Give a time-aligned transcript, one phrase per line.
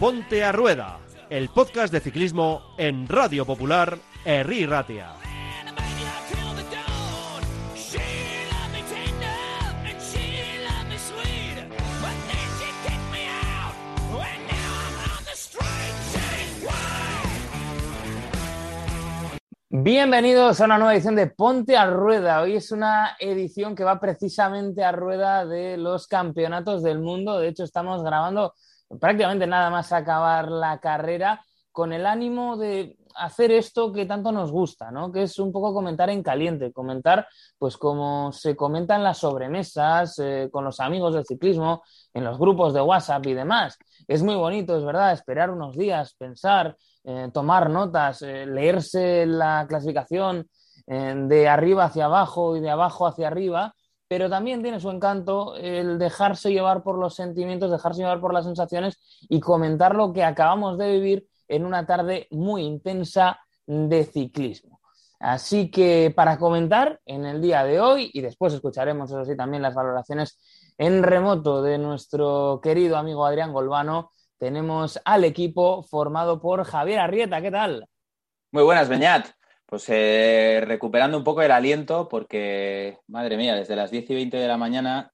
[0.00, 0.98] Ponte a Rueda,
[1.28, 5.12] el podcast de ciclismo en Radio Popular, Herri Ratia.
[19.68, 22.40] Bienvenidos a una nueva edición de Ponte a Rueda.
[22.40, 27.38] Hoy es una edición que va precisamente a rueda de los campeonatos del mundo.
[27.38, 28.54] De hecho, estamos grabando
[28.98, 34.50] prácticamente nada más acabar la carrera con el ánimo de hacer esto que tanto nos
[34.50, 35.12] gusta, ¿no?
[35.12, 37.26] Que es un poco comentar en caliente, comentar
[37.58, 41.82] pues como se comenta en las sobremesas, eh, con los amigos del ciclismo,
[42.14, 43.78] en los grupos de WhatsApp y demás.
[44.08, 49.66] Es muy bonito, es verdad, esperar unos días, pensar, eh, tomar notas, eh, leerse la
[49.68, 50.48] clasificación
[50.86, 53.76] de arriba hacia abajo y de abajo hacia arriba,
[54.10, 58.44] pero también tiene su encanto el dejarse llevar por los sentimientos, dejarse llevar por las
[58.44, 64.80] sensaciones y comentar lo que acabamos de vivir en una tarde muy intensa de ciclismo.
[65.20, 69.62] Así que para comentar en el día de hoy, y después escucharemos, eso sí, también
[69.62, 70.40] las valoraciones
[70.76, 77.40] en remoto de nuestro querido amigo Adrián Golbano, tenemos al equipo formado por Javier Arrieta.
[77.40, 77.86] ¿Qué tal?
[78.50, 79.39] Muy buenas, Beñat.
[79.70, 84.36] Pues eh, recuperando un poco el aliento porque, madre mía, desde las 10 y 20
[84.36, 85.12] de la mañana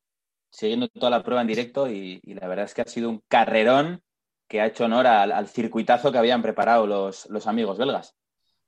[0.49, 4.03] siguiendo toda la prueba en directo y, la verdad es que ha sido un carrerón
[4.49, 8.17] que ha hecho honor al, circuitazo que habían preparado los, los, amigos belgas.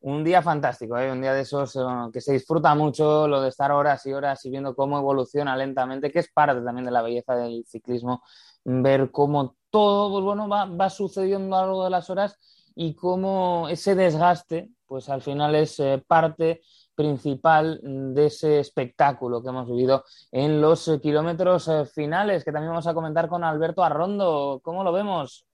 [0.00, 1.11] Un día fantástico, ¿eh?
[1.11, 1.80] un día de esos eh,
[2.12, 6.12] que se disfruta mucho, lo de estar horas y horas y viendo cómo evoluciona lentamente,
[6.12, 8.23] que es parte también de la belleza del ciclismo,
[8.62, 12.39] ver cómo todo pues bueno, va sucediendo a lo largo de las horas
[12.81, 16.61] y cómo ese desgaste, pues al final es eh, parte
[16.95, 22.95] principal de ese espectáculo que hemos vivido en los kilómetros finales, que también vamos a
[22.95, 24.61] comentar con Alberto Arrondo.
[24.63, 25.45] ¿Cómo lo vemos?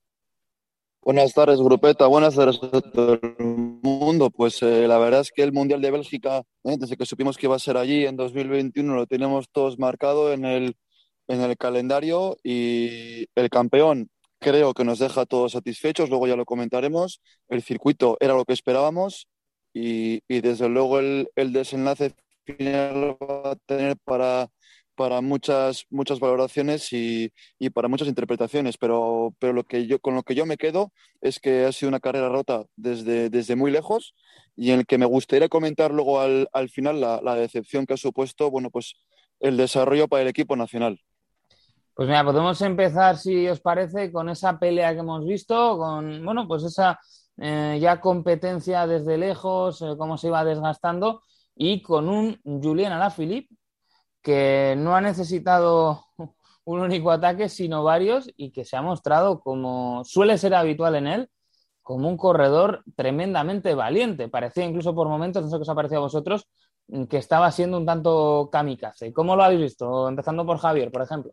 [1.00, 2.06] Buenas tardes, grupeta.
[2.08, 3.36] Buenas tardes a todo el
[3.82, 4.28] mundo.
[4.28, 7.46] Pues eh, la verdad es que el Mundial de Bélgica, eh, desde que supimos que
[7.46, 10.76] iba a ser allí en 2021, lo tenemos todos marcado en el,
[11.28, 14.10] en el calendario y el campeón
[14.44, 16.10] creo que nos deja todos satisfechos.
[16.10, 17.20] Luego ya lo comentaremos.
[17.48, 19.28] El circuito era lo que esperábamos
[19.72, 24.48] y, y desde luego el, el desenlace final va a tener para
[24.94, 30.14] para muchas, muchas valoraciones y, y, para muchas interpretaciones, pero, pero lo que yo, con
[30.14, 33.70] lo que yo me quedo es que ha sido una carrera rota desde, desde muy
[33.70, 34.14] lejos
[34.56, 37.94] y en el que me gustaría comentar luego al, al final la, la, decepción que
[37.94, 38.94] ha supuesto bueno, pues
[39.40, 41.00] el desarrollo para el equipo nacional.
[41.94, 46.46] Pues mira, podemos empezar, si os parece, con esa pelea que hemos visto, con bueno,
[46.48, 46.98] pues esa
[47.38, 51.22] eh, ya competencia desde lejos, eh, cómo se iba desgastando,
[51.54, 53.54] y con un Julián Alaphilippe
[54.22, 56.04] que no ha necesitado
[56.64, 61.06] un único ataque, sino varios, y que se ha mostrado, como suele ser habitual en
[61.06, 61.30] él,
[61.82, 64.28] como un corredor tremendamente valiente.
[64.28, 66.48] Parecía incluso por momentos, no sé qué os ha parecido a vosotros,
[67.10, 69.12] que estaba siendo un tanto kamikaze.
[69.12, 70.08] ¿Cómo lo habéis visto?
[70.08, 71.32] Empezando por Javier, por ejemplo.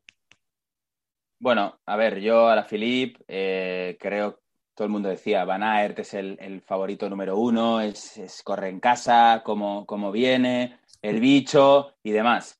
[1.41, 4.39] Bueno, a ver, yo a la Philip eh, creo
[4.75, 9.41] todo el mundo decía, Van Aert es el, favorito número uno, es, corre en casa,
[9.43, 12.59] como viene, el bicho y demás.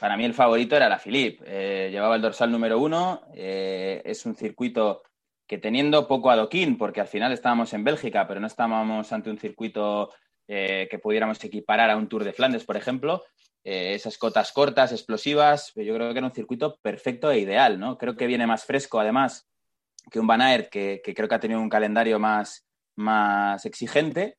[0.00, 1.44] Para mí el favorito era la Philippe.
[1.46, 3.22] Eh, llevaba el dorsal número uno.
[3.34, 5.02] Eh, es un circuito
[5.46, 9.38] que teniendo poco adoquín, porque al final estábamos en Bélgica, pero no estábamos ante un
[9.38, 10.10] circuito
[10.48, 13.22] eh, que pudiéramos equiparar a un Tour de Flandes, por ejemplo.
[13.64, 17.98] Eh, esas cotas cortas, explosivas, yo creo que era un circuito perfecto e ideal, ¿no?
[17.98, 19.46] Creo que viene más fresco, además,
[20.10, 22.66] que un Van Aert, que, creo que ha tenido un calendario más,
[22.96, 24.38] más exigente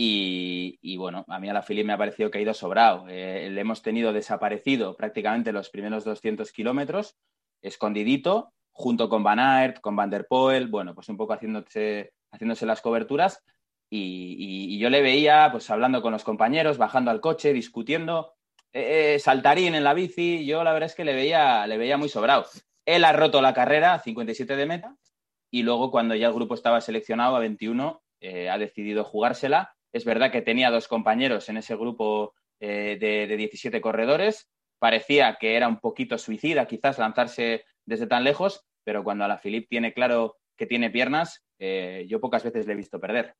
[0.00, 3.06] y, bueno, a mí a la Philip me ha parecido que ha ido sobrado.
[3.08, 7.16] Eh, le hemos tenido desaparecido prácticamente los primeros 200 kilómetros,
[7.62, 12.64] escondidito, junto con Van Aert, con Van der Poel, bueno, pues un poco haciéndose, haciéndose
[12.64, 13.42] las coberturas.
[13.90, 18.34] Y, yo le veía, pues hablando con los compañeros, bajando al coche, discutiendo,
[18.72, 20.46] eh, eh, saltarín en la bici.
[20.46, 22.46] Yo la verdad es que le veía, le veía muy sobrado.
[22.86, 24.96] Él ha roto la carrera, 57 de meta,
[25.50, 30.04] y luego cuando ya el grupo estaba seleccionado a 21, eh, ha decidido jugársela es
[30.04, 34.50] verdad que tenía dos compañeros en ese grupo de, de 17 corredores.
[34.78, 39.38] Parecía que era un poquito suicida quizás lanzarse desde tan lejos, pero cuando a la
[39.38, 43.34] Filip tiene claro que tiene piernas, yo pocas veces le he visto perder.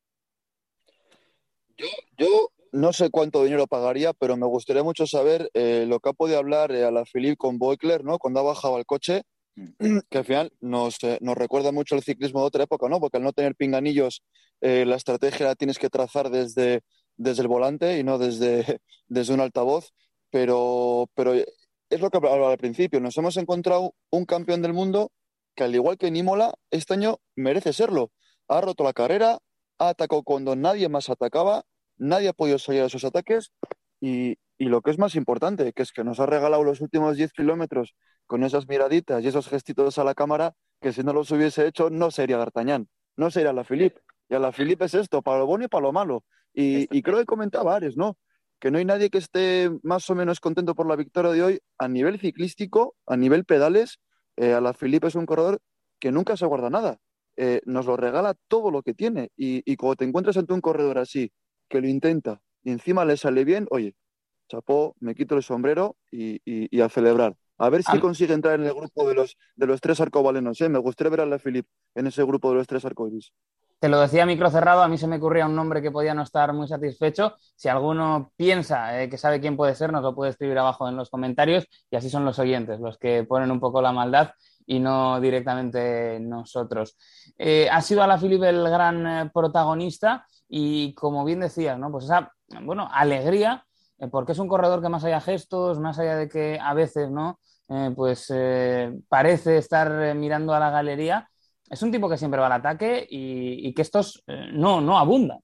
[1.79, 1.87] Yo,
[2.19, 6.13] yo, no sé cuánto dinero pagaría, pero me gustaría mucho saber eh, lo que ha
[6.13, 8.19] podido hablar eh, a la Filip con Boekler, ¿no?
[8.19, 9.23] Cuando ha bajado al coche,
[9.57, 9.69] mm.
[10.11, 13.01] que al final nos, eh, nos, recuerda mucho el ciclismo de otra época, ¿no?
[13.01, 14.23] Porque al no tener pinganillos,
[14.61, 16.83] la estrategia la tienes que trazar desde,
[17.17, 19.93] desde el volante y no desde, desde un altavoz.
[20.31, 23.01] Pero, pero es lo que hablaba al principio.
[23.01, 25.13] Nos hemos encontrado un campeón del mundo
[25.55, 28.11] que al igual que en Imola, este año merece serlo.
[28.49, 29.39] Ha roto la carrera,
[29.79, 31.63] atacado cuando nadie más atacaba,
[31.97, 33.53] nadie ha podido salir a esos ataques
[34.01, 37.17] y, y lo que es más importante, que es que nos ha regalado los últimos
[37.17, 37.95] 10 kilómetros
[38.27, 41.91] con esas miraditas y esos gestitos a la cámara, que si no los hubiese hecho
[41.91, 44.01] no sería D'Artagnan, no sería la Philippe.
[44.29, 46.25] Y a la Philippe es esto, para lo bueno y para lo malo.
[46.53, 48.19] Y, y creo que comentaba Ares, ¿no?
[48.61, 51.61] Que no hay nadie que esté más o menos contento por la victoria de hoy
[51.79, 54.01] a nivel ciclístico, a nivel pedales.
[54.37, 55.61] Eh, a la Philippe es un corredor
[56.01, 56.99] que nunca se guarda nada.
[57.41, 59.31] Eh, nos lo regala todo lo que tiene.
[59.37, 61.33] Y, y cuando te encuentras ante un corredor así,
[61.69, 63.95] que lo intenta y encima le sale bien, oye,
[64.49, 67.37] chapó, me quito el sombrero y, y, y a celebrar.
[67.59, 70.61] A ver si Am- consigue entrar en el grupo de los, de los tres arcobalenos.
[70.61, 70.69] ¿eh?
[70.69, 73.33] Me gustaría ver a la Philippe en ese grupo de los tres arcoiris.
[73.81, 76.13] Te lo decía a micro cerrado, a mí se me ocurría un nombre que podía
[76.13, 77.35] no estar muy satisfecho.
[77.55, 80.97] Si alguno piensa eh, que sabe quién puede ser, nos lo puede escribir abajo en
[80.97, 84.31] los comentarios y así son los oyentes, los que ponen un poco la maldad
[84.69, 86.99] y no directamente nosotros.
[87.39, 91.91] Eh, ha sido Alaphilippe el gran eh, protagonista y como bien decías, ¿no?
[91.91, 92.31] Pues esa,
[92.63, 93.65] bueno, alegría,
[93.99, 96.75] eh, porque es un corredor que más allá de gestos, más allá de que a
[96.75, 97.41] veces, ¿no?
[97.95, 98.33] Pues
[99.11, 101.29] parece estar mirando a la galería,
[101.69, 104.25] es un tipo que siempre va al ataque y, y que estos
[104.55, 105.39] no, no abundan.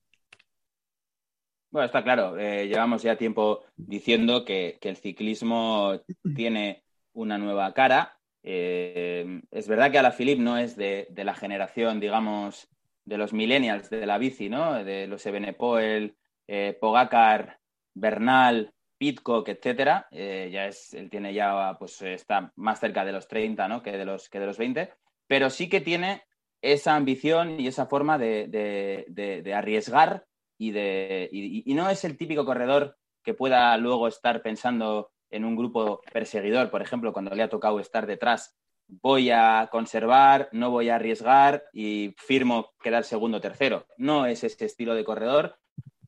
[1.70, 2.34] Bueno, está claro.
[2.38, 6.00] llevamos ya tiempo diciendo que, que el ciclismo
[6.34, 6.82] tiene
[7.12, 8.13] una nueva cara.
[8.46, 12.68] Eh, es verdad que Alaphilippe no es de, la generación, digamos,
[13.04, 14.84] de los millennials de la bici, ¿no?
[14.84, 16.14] De los Ebenepoel,
[16.46, 17.58] eh, Pogacar,
[17.94, 20.06] Bernal, Pitcock, etcétera.
[20.10, 23.82] Eh, ya es, él tiene ya, pues está más cerca de los 30, ¿no?
[23.82, 24.92] Que de los, que de los 20.
[25.26, 26.22] Pero sí que tiene
[26.60, 30.26] esa ambición y esa forma de, arriesgar
[30.58, 36.70] y, no es el típico corredor que pueda luego estar pensando en un grupo perseguidor,
[36.70, 38.56] por ejemplo, cuando le ha tocado estar detrás.
[38.86, 43.86] Voy a conservar, no voy a arriesgar y firmo quedar segundo o tercero.
[43.96, 45.56] No es ese estilo de corredor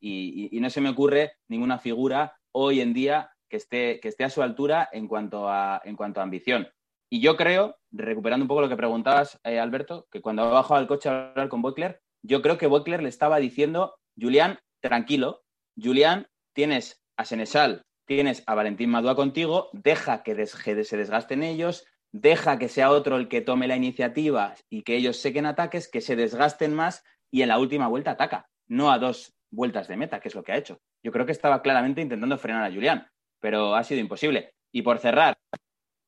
[0.00, 4.31] y, no se me ocurre ninguna figura hoy en día que esté, que esté a
[4.31, 6.69] su altura en cuanto a, en cuanto ambición.
[7.11, 10.87] Y yo creo, recuperando un poco lo que preguntabas, eh, Alberto, que cuando bajado al
[10.87, 15.43] coche a hablar con Boekler, yo creo que Boekler le estaba diciendo, Julián, tranquilo,
[15.81, 22.58] Julián, tienes a Senesal, tienes a Valentín Madua contigo, deja que se desgasten ellos, deja
[22.58, 26.16] que sea otro el que tome la iniciativa y que ellos sequen ataques, que se
[26.16, 30.28] desgasten más y en la última vuelta ataca, no a dos vueltas de meta, que
[30.28, 30.80] es lo que ha hecho.
[31.02, 33.08] Yo creo que estaba claramente intentando frenar a Julián,
[33.40, 34.54] pero ha sido imposible.
[34.72, 35.36] Y por cerrar,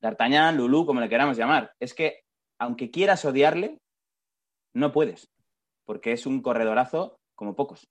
[0.00, 2.20] D'Artagnan, Lulú, como le queramos llamar, es que
[2.58, 3.78] aunque quieras odiarle,
[4.74, 5.28] no puedes,
[5.84, 7.88] porque es un corredorazo como pocos.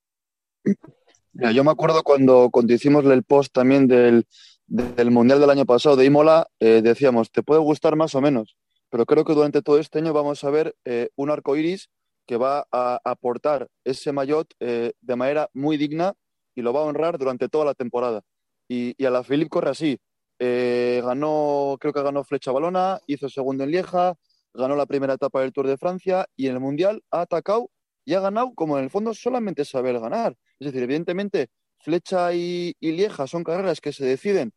[1.34, 4.26] Yo me acuerdo cuando, cuando hicimos el post también del,
[4.68, 8.58] del Mundial del año pasado de Imola, eh, decíamos, te puede gustar más o menos,
[8.90, 11.90] pero creo que durante todo este año vamos a ver eh, un arco iris
[12.26, 16.14] que va a aportar ese maillot eh, de manera muy digna
[16.56, 18.22] y lo va a honrar durante toda la temporada.
[18.68, 20.00] Y, y a la Philippe corre así.
[20.40, 24.16] Ganó, creo que ganó Flecha Balona, hizo segundo en Lieja,
[24.54, 27.70] ganó la primera etapa del Tour de Francia y en el Mundial ha atacado
[28.08, 30.34] y ha ganado como en el fondo solamente saber ganar.
[30.60, 31.50] Es decir, evidentemente,
[31.82, 34.54] Flecha y, Lieja son carreras que se deciden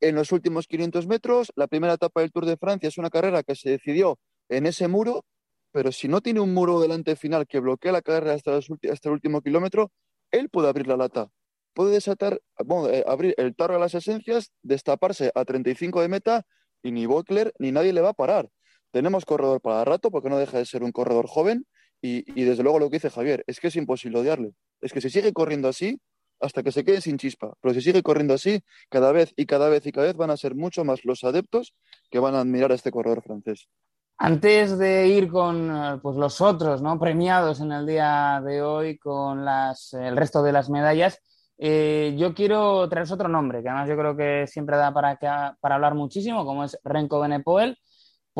[0.00, 1.52] en los últimos 500 metros.
[1.56, 4.18] La primera etapa del Tour de Francia es una carrera que se decidió
[4.48, 5.26] en ese muro,
[5.72, 9.42] pero si no tiene un muro delante final que bloquea la carrera hasta, el último
[9.42, 9.92] kilómetro,
[10.30, 11.28] él puede abrir la lata.
[11.74, 16.46] Puede desatar, bueno, eh, abrir el tarro de las esencias, destaparse a 35 de meta
[16.82, 18.48] y ni Bockler ni nadie le va a parar.
[18.90, 21.66] Tenemos corredor para rato porque no deja de ser un corredor joven
[22.02, 24.52] y, desde luego lo que dice Javier es que es imposible odiarle.
[24.80, 26.00] Es que si sigue corriendo así,
[26.40, 29.68] hasta que se quede sin chispa, pero si sigue corriendo así, cada vez y cada
[29.68, 31.74] vez y cada vez van a ser mucho más los adeptos
[32.10, 33.68] que van a admirar a este corredor francés.
[34.16, 36.98] Antes de ir con pues, los otros ¿no?
[36.98, 41.20] premiados en el día de hoy con las, el resto de las medallas,
[41.56, 45.18] eh, yo quiero traeros otro nombre, que además yo creo que siempre da para,
[45.60, 47.78] para hablar muchísimo, como es Renko Benepoel,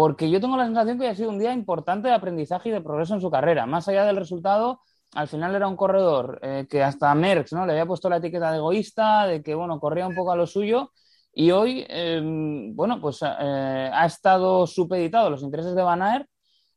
[0.00, 2.80] porque yo tengo la sensación que ha sido un día importante de aprendizaje y de
[2.80, 3.66] progreso en su carrera.
[3.66, 4.80] Más allá del resultado,
[5.12, 7.66] al final era un corredor eh, que hasta Merckx ¿no?
[7.66, 10.46] le había puesto la etiqueta de egoísta, de que bueno, corría un poco a lo
[10.46, 10.90] suyo.
[11.34, 12.18] Y hoy, eh,
[12.72, 13.26] bueno, pues eh,
[13.92, 16.26] ha estado supeditado a los intereses de Van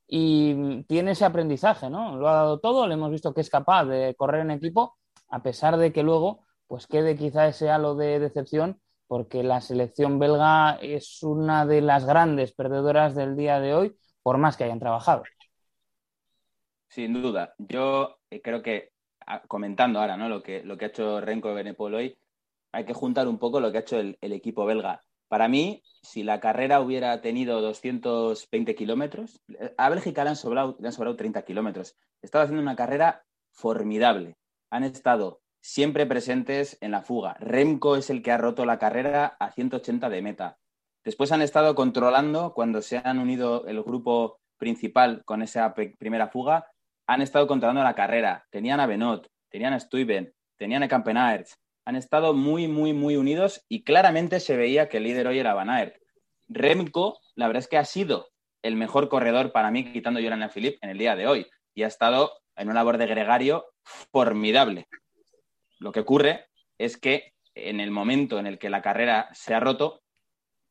[0.05, 2.17] y tiene ese aprendizaje, ¿no?
[2.17, 4.97] Lo ha dado todo, le hemos visto que es capaz de correr en equipo,
[5.29, 10.19] a pesar de que luego pues quede quizá ese halo de decepción, porque la selección
[10.19, 14.79] belga es una de las grandes perdedoras del día de hoy, por más que hayan
[14.79, 15.23] trabajado.
[16.87, 17.53] Sin duda.
[17.57, 18.91] Yo eh, creo que,
[19.47, 20.29] comentando ahora ¿no?
[20.29, 22.17] lo, que, lo que ha hecho Renko Benepol hoy,
[22.71, 26.23] hay que juntar un poco lo que ha hecho el, equipo belga Para mí, si
[26.23, 29.41] la carrera hubiera tenido 220 kilómetros,
[29.77, 31.95] a Bélgica le han, sobrado, le han sobrado 30 kilómetros.
[32.21, 34.37] Estaba haciendo una carrera formidable.
[34.71, 37.37] Han estado siempre presentes en la fuga.
[37.39, 40.57] Remco es el que ha roto la carrera a 180 de meta.
[41.05, 46.67] Después han estado controlando cuando se han unido el grupo principal con esa primera fuga,
[47.07, 48.45] han estado controlando la carrera.
[48.51, 53.65] Tenían a Benot, tenían a Stuyven, tenían a Campenaerts, han estado muy, muy, muy unidos
[53.69, 55.95] y claramente se veía que el líder hoy era Van Aert.
[56.49, 58.29] Remco, la verdad es que ha sido
[58.63, 61.47] el mejor corredor para mí, quitando Joran Philippe, en el día de hoy.
[61.73, 63.65] Y ha estado en una labor de gregario
[64.11, 64.87] formidable.
[65.83, 66.45] Lo que ocurre
[66.77, 70.01] es que en el momento en el que la carrera se ha roto,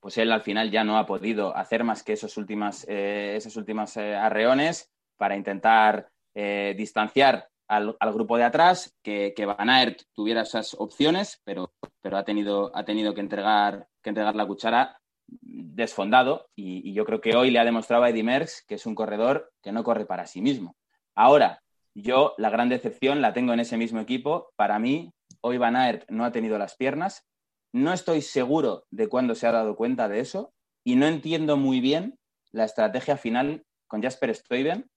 [0.01, 3.57] pues él al final ya no ha podido hacer más que esos últimas, eh, esos
[3.57, 10.01] últimos eh, arreones para intentar eh, distanciar al, grupo de atrás, que, que Van Aert
[10.15, 14.99] tuviera esas opciones, pero, pero ha, tenido, ha tenido que entregar, que entregar la cuchara
[15.27, 18.95] desfondado y, yo creo que hoy le ha demostrado a Eddie Merckx que es un
[18.95, 20.75] corredor que no corre para sí mismo.
[21.15, 21.63] Ahora,
[21.95, 24.51] yo la gran decepción la tengo en ese mismo equipo.
[24.57, 27.27] Para mí, hoy Van Aert no ha tenido las piernas.
[27.73, 30.53] No estoy seguro de cuándo se ha dado cuenta de eso
[30.85, 32.19] y no entiendo muy bien
[32.51, 34.91] la estrategia final con Jasper Stuyven,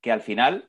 [0.00, 0.68] que al final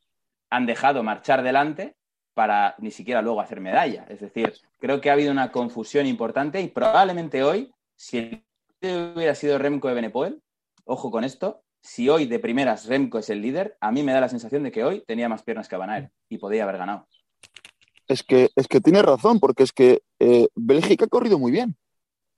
[0.50, 1.96] han dejado marchar delante
[2.34, 4.06] para ni siquiera luego hacer medalla.
[4.10, 8.44] Es decir, creo que ha habido una confusión importante y probablemente hoy, si
[8.82, 10.42] hubiera sido Remco de Benepoel,
[10.86, 14.22] ojo con esto, si hoy de primeras Remco es el líder, a mí me da
[14.22, 17.08] la sensación de que hoy tenía más piernas que Van y podía haber ganado.
[18.08, 21.76] Es que, es que tiene razón, porque es que eh, Bélgica ha corrido muy bien.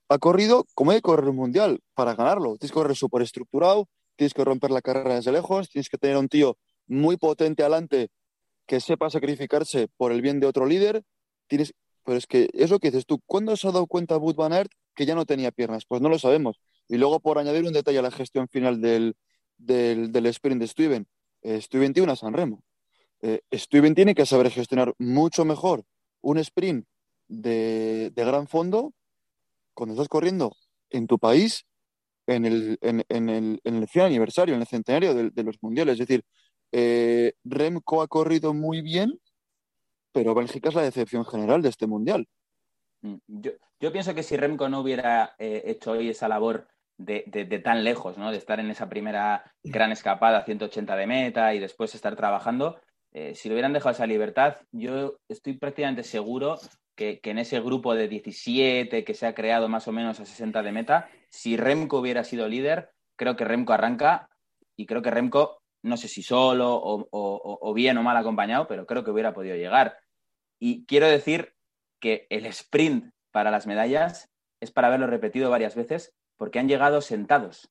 [0.08, 2.56] Ha corrido como hay que correr un mundial para ganarlo.
[2.56, 6.16] Tienes que correr súper estructurado, tienes que romper la carrera desde lejos, tienes que tener
[6.16, 8.08] un tío muy potente adelante
[8.66, 11.04] que sepa sacrificarse por el bien de otro líder.
[11.46, 11.72] Tienes,
[12.04, 13.20] pero es que es lo que dices tú.
[13.26, 15.84] ¿Cuándo se ha dado cuenta Wout van Aert que ya no tenía piernas?
[15.86, 16.60] Pues no lo sabemos.
[16.88, 19.16] Y luego, por añadir un detalle a la gestión final del,
[19.58, 21.06] del, sprint de Stuyven,
[21.42, 22.62] eh, Stuyven tiene una San Remo.
[23.20, 25.84] Eh, Stuyven tiene que saber gestionar mucho mejor
[26.20, 26.86] un sprint
[27.28, 28.92] de, gran fondo
[29.74, 30.56] cuando estás corriendo
[30.90, 31.66] en tu país
[32.26, 35.94] en el, en, el, en el 100 aniversario, en el centenario de, de, los mundiales.
[35.94, 36.24] Es decir,
[36.72, 39.20] eh, Remco ha corrido muy bien,
[40.12, 42.26] pero Bélgica es la decepción general de este mundial.
[43.02, 43.16] Mm,
[43.80, 48.18] yo, pienso que si Remco no hubiera eh, hecho hoy esa labor de, tan lejos,
[48.18, 48.30] ¿no?
[48.30, 52.80] de estar en esa primera gran escapada a 180 de meta y después estar trabajando,
[53.12, 56.58] eh, si le hubieran dejado esa libertad, yo estoy prácticamente seguro
[56.94, 60.24] que, que, en ese grupo de 17 que se ha creado más o menos a
[60.26, 64.28] 60 de meta, si Remco hubiera sido líder, creo que Remco arranca
[64.76, 69.04] y creo que Remco no sé si solo o, bien o mal acompañado, pero creo
[69.04, 69.96] que hubiera podido llegar.
[70.58, 71.54] Y quiero decir
[72.00, 74.28] que el sprint para las medallas
[74.60, 77.70] es para haberlo repetido varias veces porque han llegado sentados.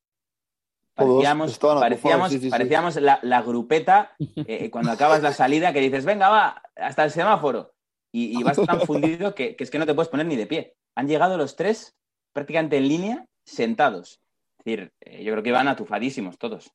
[0.95, 7.11] Parecíamos, parecíamos, La, grupeta eh, cuando acabas la salida que dices, venga, va, hasta el
[7.11, 7.73] semáforo.
[8.13, 10.75] Y, vas tan fundido que, es que no te puedes poner ni de pie.
[10.95, 11.97] Han llegado los tres
[12.31, 14.21] prácticamente en línea, sentados.
[14.59, 16.71] Es decir, eh, yo creo que van atufadísimos todos.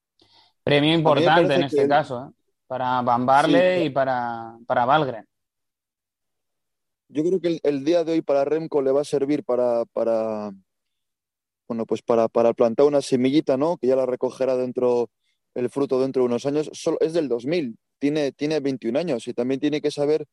[0.62, 2.32] Premio importante en este caso, ¿eh?
[2.66, 5.26] para Bambarle y para, para Valgren.
[7.08, 10.52] Yo creo que el, día de hoy para Remco le va a servir para, para
[11.70, 13.76] bueno, pues para, para, plantar una semillita, ¿no?
[13.76, 15.08] Que ya la recogerá dentro,
[15.54, 16.68] el fruto dentro de unos años.
[16.72, 20.26] Solo, es del 2000, tiene, tiene 21 años y también tiene que saber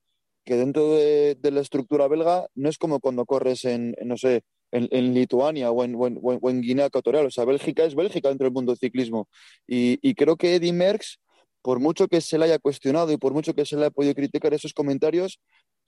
[0.43, 4.41] que dentro de, la estructura belga no es como cuando corres en no sé,
[4.71, 7.27] en, Lituania o en, Guinea Ecuatorial.
[7.27, 9.29] O sea, Bélgica es Bélgica dentro del mundo del ciclismo.
[9.67, 11.19] Y, creo que Eddie Merckx,
[11.61, 14.15] por mucho que se le haya cuestionado y por mucho que se le haya podido
[14.15, 15.39] criticar esos comentarios,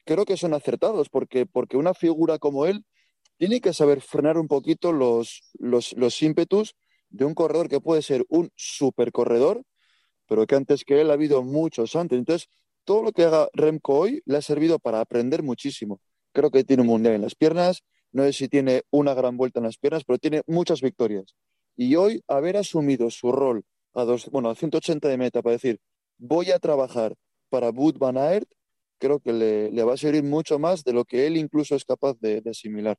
[0.05, 2.85] creo que son acertados, porque, porque una figura como él
[3.39, 6.75] tiene que saber frenar un poquito los, los, los ímpetus
[7.09, 9.63] de un corredor que puede ser un super corredor,
[10.27, 12.19] pero que antes que él ha habido muchos antes.
[12.19, 12.49] Entonces,
[12.83, 16.01] todo lo que haga Remco hoy le ha servido para aprender muchísimo.
[16.33, 19.59] Creo que tiene un mundial en las piernas, no sé si tiene una gran vuelta
[19.59, 21.35] en las piernas, pero tiene muchas victorias.
[21.77, 25.79] Y hoy haber asumido su rol a, dos, bueno, a 180 de meta para decir,
[26.17, 27.15] voy a trabajar
[27.49, 28.49] para Wood Van Aert,
[28.99, 32.17] creo que le, va a servir mucho más de lo que él incluso es capaz
[32.19, 32.97] de, asimilar.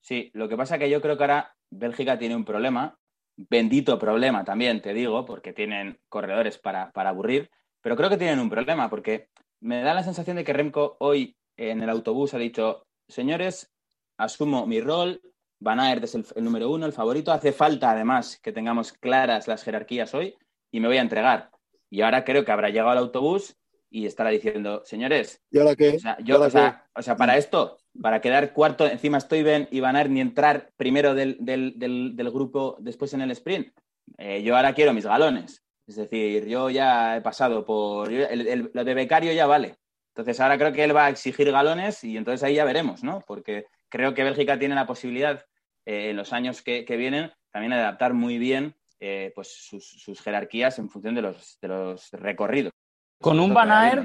[0.00, 2.98] Sí, lo que pasa es que yo creo que ahora Bélgica tiene un problema,
[3.36, 7.50] bendito problema también, te digo, porque tienen corredores para, para aburrir,
[7.80, 9.28] pero creo que tienen un problema, porque
[9.60, 13.72] me da la sensación de que Remco hoy en el autobús ha dicho, señores,
[14.16, 15.20] asumo mi rol,
[15.60, 17.32] Van Aert es el, número uno, el favorito.
[17.32, 20.36] Hace falta, además, que tengamos claras las jerarquías hoy
[20.70, 21.50] y me voy a entregar.
[21.90, 23.56] Y ahora creo que habrá llegado al autobús
[23.90, 25.96] y estará diciendo, señores, ¿y ahora qué?
[25.96, 29.96] O sea, yo, o, sea, para esto para quedar cuarto encima estoy bien y Van
[29.96, 33.72] Aert ni entrar primero del, del, grupo después en el sprint.
[34.16, 35.64] Eh, yo ahora quiero mis galones.
[35.86, 38.10] Es decir, yo ya he pasado por...
[38.10, 39.78] lo de becario ya vale.
[40.14, 43.22] Entonces ahora creo que él va a exigir galones y entonces ahí ya veremos, ¿no?
[43.26, 45.44] Porque creo que Bélgica tiene la posibilidad
[45.86, 50.78] eh, en los años que, vienen también de adaptar muy bien eh, pues sus, jerarquías
[50.78, 52.72] en función de los, de los recorridos.
[53.20, 54.04] Con un Van Aert...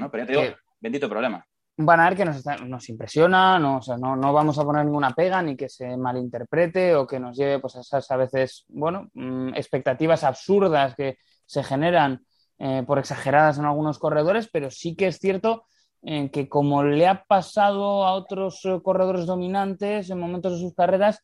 [0.80, 1.44] bendito problema
[1.76, 5.68] un Van que nos, nos impresiona, no, no, vamos a poner ninguna pega ni que
[5.68, 10.94] se malinterprete o que nos lleve pues, a esas a veces, bueno, mm, expectativas absurdas
[10.94, 12.24] que se generan
[12.58, 15.64] eh, por exageradas en algunos corredores, pero sí que es cierto
[16.02, 20.74] eh, que como le ha pasado a otros eh, corredores dominantes en momentos de sus
[20.74, 21.18] carreras,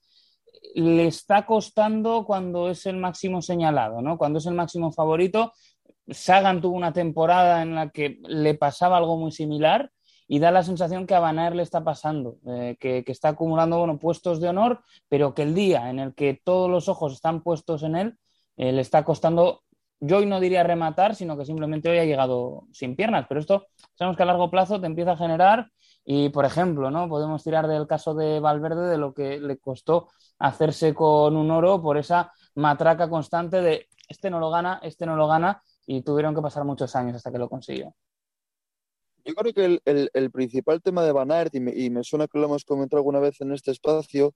[0.75, 4.19] le está costando cuando es el máximo señalado, ¿no?
[4.19, 5.53] Cuando es el máximo favorito.
[6.11, 9.91] Sagan tuvo una temporada en la que le pasaba algo muy similar
[10.33, 13.99] y da la sensación que a Van le está pasando, eh, que, está acumulando bueno,
[13.99, 17.83] puestos de honor, pero que el día en el que todos los ojos están puestos
[17.83, 18.19] en él,
[18.57, 19.65] eh, le está costando,
[19.99, 23.67] yo hoy no diría rematar, sino que simplemente hoy ha llegado sin piernas, pero esto
[23.95, 25.67] sabemos que a largo plazo te empieza a generar
[26.05, 27.09] y, por ejemplo, ¿no?
[27.09, 31.83] podemos tirar del caso de Valverde de lo que le costó hacerse con un oro
[31.83, 36.35] por esa matraca constante de este no lo gana, este no lo gana, y tuvieron
[36.35, 37.95] que pasar muchos años hasta que lo consiguió.
[39.25, 42.65] Yo creo que el, principal tema de Van Aert, y me, suena que lo hemos
[42.65, 44.35] comentado alguna vez en este espacio,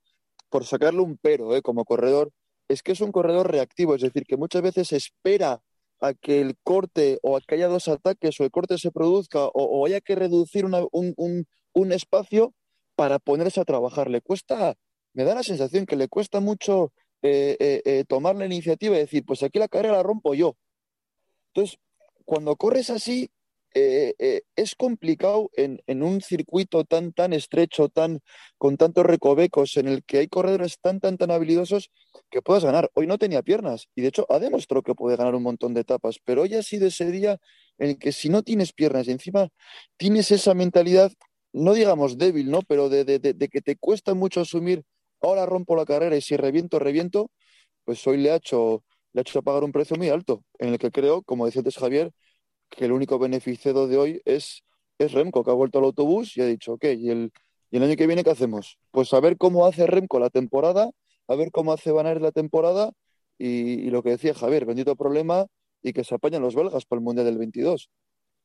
[0.50, 1.62] por sacarle un pero ¿eh?
[1.62, 2.30] como corredor,
[2.68, 5.62] es que es un corredor reactivo, es decir, que muchas veces espera
[6.00, 9.46] a que el corte o a que haya dos ataques o el corte se produzca
[9.46, 12.54] o, haya que reducir un, espacio
[12.94, 14.10] para ponerse a trabajar.
[14.10, 14.74] Le cuesta,
[15.14, 19.24] me da la sensación que le cuesta mucho eh, eh, tomar la iniciativa y decir,
[19.24, 20.56] pues aquí la carrera la rompo yo.
[21.54, 21.78] Entonces,
[22.24, 23.30] cuando corres así,
[23.74, 28.20] eh, eh, es complicado en, un circuito tan, tan estrecho, tan,
[28.58, 31.90] con tantos recovecos, en el que hay corredores tan, tan, tan habilidosos
[32.30, 32.90] que puedas ganar.
[32.94, 35.82] Hoy no tenía piernas y de hecho ha demostrado que puede ganar un montón de
[35.82, 37.38] etapas, pero hoy ha sido ese día
[37.78, 39.48] en el que si no tienes piernas y encima
[39.96, 41.12] tienes esa mentalidad,
[41.52, 42.62] no digamos débil, ¿no?
[42.62, 44.82] Pero de, de que te cuesta mucho asumir,
[45.20, 47.30] ahora rompo la carrera y si reviento, reviento,
[47.84, 48.84] pues hoy le ha hecho,
[49.14, 51.78] le ha hecho pagar un precio muy alto, en el que creo, como decía antes
[51.78, 52.12] Javier,
[52.68, 54.64] que el único beneficiado de hoy es,
[54.98, 57.32] es Remco, que ha vuelto al autobús y ha dicho, ok, ¿y el,
[57.70, 58.78] ¿y el año que viene qué hacemos?
[58.90, 60.90] Pues a ver cómo hace Remco la temporada,
[61.28, 62.90] a ver cómo hace Van la temporada
[63.38, 65.46] y, lo que decía Javier, bendito problema
[65.82, 67.90] y que se apañan los belgas para el Mundial del 22.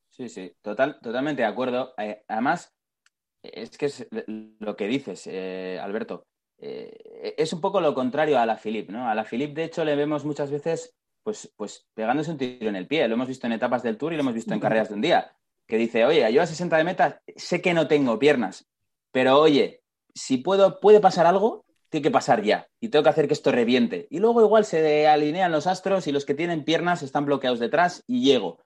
[0.10, 1.94] Sí, sí, total, totalmente de acuerdo.
[1.98, 2.74] Eh, además,
[3.42, 6.26] es que es lo que dices, eh, Alberto.
[6.62, 9.10] Eh, es un poco lo contrario a la Philippe, ¿no?
[9.10, 12.76] A la Philippe, de hecho, le vemos muchas veces pues, pues pegándose un tiro en
[12.76, 13.08] el pie.
[13.08, 15.02] Lo hemos visto en etapas del Tour y lo hemos visto en carreras de un
[15.02, 15.32] día.
[15.67, 18.67] Que dice, oye, yo a 60 de meta sé que no tengo piernas,
[19.12, 19.84] pero oye,
[20.15, 22.67] si puedo, puede pasar algo, tiene que pasar ya.
[22.80, 24.08] Y tengo que hacer que esto reviente.
[24.10, 28.04] Y luego igual se alinean los astros y los que tienen piernas están bloqueados detrás
[28.08, 28.60] y llego.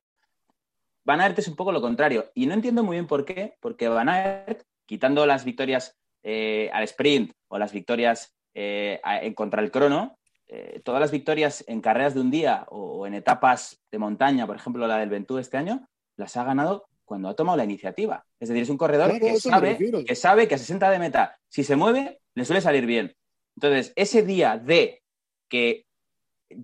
[1.06, 2.32] Van Aert es un poco lo contrario.
[2.34, 6.84] Y no entiendo muy bien por qué, porque Van Aert, quitando las victorias eh, al
[6.84, 12.14] sprint o las victorias eh, en contra el crono, eh, todas las victorias en carreras
[12.14, 15.88] de un día o, en etapas de montaña, por ejemplo la del Ventú este año,
[16.16, 18.26] las ha ganado cuando ha tomado la iniciativa.
[18.40, 21.64] Es decir, es un corredor que, sabe, que sabe que a 60 de meta, si
[21.64, 23.16] se mueve, le suele salir bien.
[23.56, 25.02] Entonces, ese día de
[25.50, 25.86] que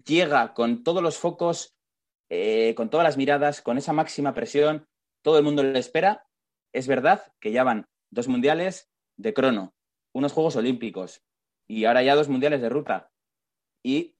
[0.05, 1.75] llega con todos los focos,
[2.29, 4.87] eh, con todas las miradas, con esa máxima presión,
[5.21, 6.25] todo el mundo le espera,
[6.73, 8.89] es verdad que ya van dos mundiales
[9.19, 9.73] de crono,
[10.13, 11.21] unos Juegos Olímpicos
[11.67, 13.11] y ahora ya dos mundiales de ruta
[13.83, 14.15] y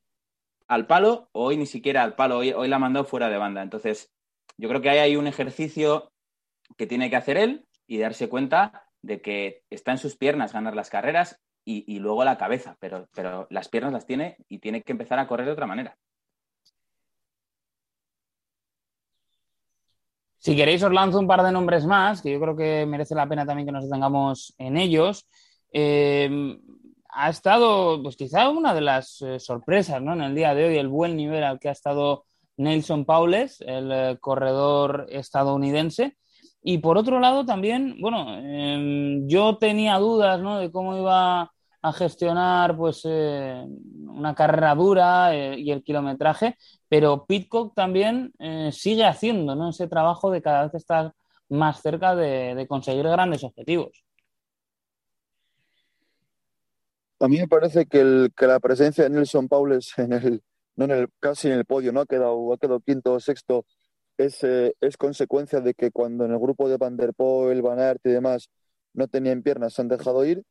[0.67, 3.63] al palo, hoy ni siquiera al palo, hoy, hoy la ha mandado fuera de banda.
[3.63, 4.11] Entonces,
[4.57, 6.11] yo creo que ahí hay un ejercicio
[6.77, 10.75] que tiene que hacer él y darse cuenta de que está en sus piernas ganar
[10.75, 14.91] las carreras y, luego la cabeza, pero, pero las piernas las tiene y tiene que
[14.91, 15.97] empezar a correr de otra manera.
[20.39, 23.27] Si queréis, os lanzo un par de nombres más, que yo creo que merece la
[23.27, 25.27] pena también que nos detengamos en ellos.
[25.73, 26.57] Eh,
[27.09, 30.13] ha estado, pues quizá una de las eh, sorpresas, ¿no?
[30.13, 32.25] En el día de hoy, el buen nivel al que ha estado
[32.57, 36.17] Nelson Paules, el eh, corredor estadounidense.
[36.61, 40.59] Y por otro lado, también, bueno, em, yo tenía dudas, ¿no?
[40.59, 43.65] De cómo iba a gestionar, pues, eh,
[44.07, 48.33] una carrera dura y el kilometraje, pero Pitcock también
[48.71, 49.69] sigue haciendo, ¿no?
[49.69, 51.13] Ese trabajo de cada vez estar
[51.47, 54.03] más cerca de conseguir grandes objetivos.
[57.21, 60.41] A mí me parece que, el, que la presencia de Nelson Paules en el,
[60.77, 62.01] no en el, casi en el podio, ¿no?
[62.01, 63.65] Ha quedado, ha quedado quinto o sexto,
[64.17, 67.79] es, eh, es consecuencia de que cuando en el grupo de Van der Poel, Van
[67.79, 68.49] Aert y demás
[68.93, 70.43] no tenían piernas, se han dejado ir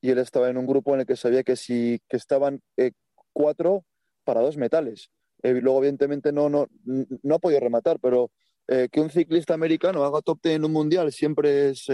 [0.00, 2.92] y él estaba en un grupo en el que sabía que si que estaban eh,
[3.32, 3.84] cuatro
[4.24, 5.10] para dos metales.
[5.42, 8.30] Eh, luego, evidentemente, no, no, no ha podido rematar, pero
[8.68, 11.86] eh, que un ciclista americano haga top 10 en un mundial siempre es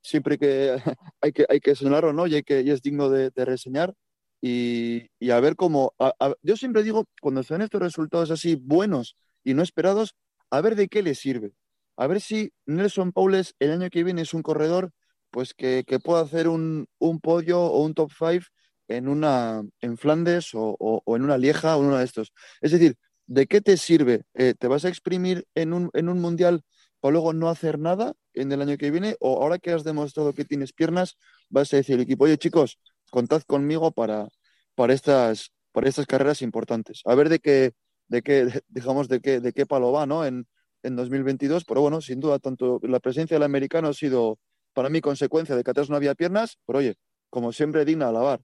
[0.00, 0.76] siempre que
[1.20, 2.26] hay que hay que señalarlo, ¿no?
[2.26, 3.94] Y, hay que, y es digno de, reseñar.
[4.40, 5.94] Y, y, a ver cómo.
[6.42, 10.14] yo siempre digo, cuando se dan estos resultados así buenos y no esperados,
[10.50, 11.52] a ver de qué le sirve.
[11.96, 14.90] A ver si Nelson Paules el año que viene es un corredor
[15.34, 18.44] pues que, que pueda hacer un, un, podio o un top five
[18.86, 22.32] en una en Flandes o, o, en una Lieja o en uno de estos.
[22.60, 22.94] Es decir,
[23.26, 24.22] ¿de qué te sirve?
[24.34, 26.62] Eh, ¿Te vas a exprimir en un, en un mundial
[27.00, 29.16] para luego no hacer nada en el año que viene?
[29.18, 31.18] ¿O ahora que has demostrado que tienes piernas,
[31.48, 32.78] vas a decir al equipo, oye chicos,
[33.10, 34.28] contad conmigo para,
[34.76, 37.00] para, estas, para estas carreras importantes?
[37.06, 37.72] A ver de qué,
[38.06, 40.24] de qué, de qué, de qué palo va, ¿no?
[40.24, 40.46] En,
[40.84, 44.38] en 2022, pero bueno, sin duda, tanto la presencia del americano ha sido
[44.74, 46.96] para mí consecuencia de que atrás no había piernas, pero oye,
[47.30, 48.40] como siempre, digna de alabar.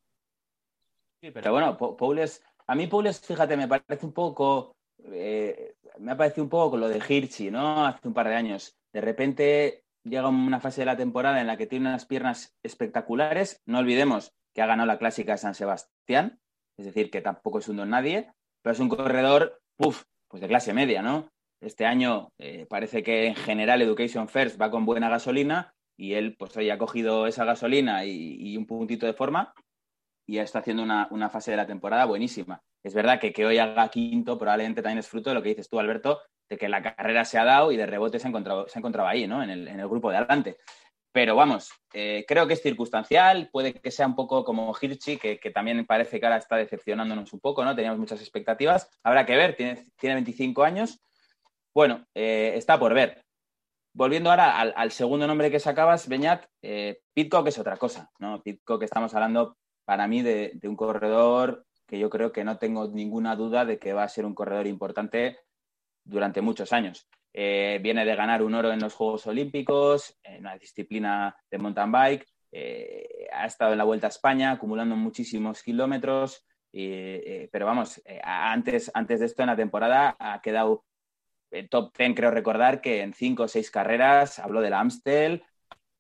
[1.21, 6.17] Sí, pero bueno, Paules, a mí Paules, fíjate, me parece un poco, eh, me ha
[6.17, 7.85] parecido un poco con lo de Hirschi, ¿no?
[7.85, 8.75] Hace un par de años.
[8.93, 13.61] De repente llega una fase de la temporada en la que tiene unas piernas espectaculares.
[13.67, 16.41] No olvidemos que ha ganado la clásica de San Sebastián,
[16.79, 20.49] es decir, que tampoco es un don nadie, pero es un corredor, puff, pues de
[20.49, 21.29] clase media, ¿no?
[21.61, 26.35] Este año eh, parece que en general Education First va con buena gasolina y él
[26.39, 29.53] pues hoy ha cogido esa gasolina y, un puntito de forma
[30.27, 32.63] y está haciendo una, fase de la temporada buenísima.
[32.83, 35.69] Es verdad que que hoy haga quinto probablemente también es fruto de lo que dices
[35.69, 38.67] tú, Alberto, de que la carrera se ha dado y de rebote se ha encontrado,
[38.67, 39.43] se ha encontrado ahí, ¿no?
[39.43, 40.57] En el, en el grupo de adelante.
[41.13, 45.39] Pero vamos, eh, creo que es circunstancial, puede que sea un poco como Hirschi, que,
[45.53, 47.75] también parece que ahora está decepcionándonos un poco, ¿no?
[47.75, 48.89] Teníamos muchas expectativas.
[49.03, 51.03] Habrá que ver, tiene, tiene 25 años.
[51.75, 53.23] Bueno, eh, está por ver
[53.93, 58.43] volviendo ahora al, segundo nombre que sacabas, Beñat, eh, Pitcock es otra cosa, ¿no?
[58.43, 63.35] Pitcock estamos hablando para mí de, un corredor que yo creo que no tengo ninguna
[63.35, 65.39] duda de que va a ser un corredor importante
[66.05, 67.09] durante muchos años.
[67.33, 71.91] Eh, viene de ganar un oro en los Juegos Olímpicos, en la disciplina de mountain
[71.91, 78.93] bike, eh, ha estado en la Vuelta a España acumulando muchísimos kilómetros, pero vamos, antes,
[78.95, 80.85] antes de esto en la temporada ha quedado
[81.69, 85.43] top 10 creo recordar que en cinco o seis carreras habló de la Amstel,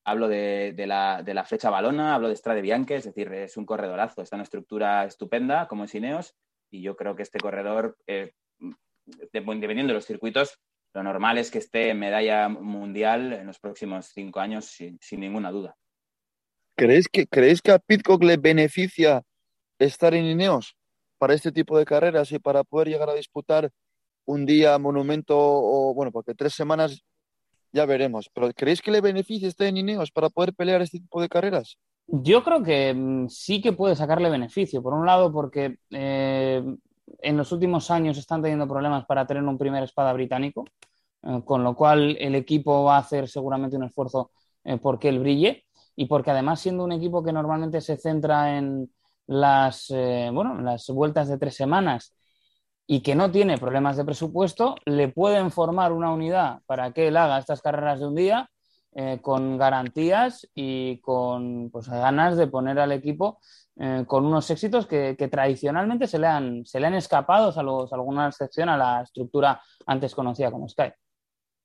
[0.05, 3.67] hablo de, la, de, la, flecha balona, hablo de Strade Bianche, es decir, es un
[3.67, 6.35] corredorazo, está en una estructura estupenda como es Ineos
[6.71, 8.33] y yo creo que este corredor, eh,
[9.33, 10.59] dependiendo de los circuitos,
[10.95, 15.51] lo normal es que esté en medalla mundial en los próximos cinco años sin, ninguna
[15.51, 15.77] duda.
[16.77, 19.23] ¿Creéis que, ¿Creéis que a Pitcock le beneficia
[19.79, 20.77] estar en Ineos
[21.19, 23.71] para este tipo de carreras y para poder llegar a disputar
[24.31, 27.05] un día monumento o, bueno, porque tres semanas
[27.73, 28.31] ya veremos.
[28.33, 31.79] Pero ¿creéis que le beneficia este en Ineos para poder pelear este tipo de carreras?
[32.07, 34.83] Yo creo que mm, sí que puede sacarle beneficio.
[34.83, 36.63] Por un lado, porque eh,
[37.21, 40.65] en los últimos años están teniendo problemas para tener un primer espada británico,
[41.23, 44.31] eh, con lo cual el equipo va a hacer seguramente un esfuerzo
[44.65, 45.65] eh, porque él brille
[45.97, 48.91] y porque además siendo un equipo que normalmente se centra en
[49.27, 49.87] las,
[50.33, 52.13] bueno, las vueltas de tres semanas
[52.93, 57.17] y que no tiene problemas de presupuesto, le pueden formar una unidad para que él
[57.17, 58.51] haga estas carreras de un día
[58.97, 63.39] eh, con garantías y con pues, ganas de poner al equipo
[63.79, 68.27] eh, con unos éxitos que, tradicionalmente se le, han, se le han escapado, salvo alguna
[68.27, 70.91] excepción a la estructura antes conocida como Sky.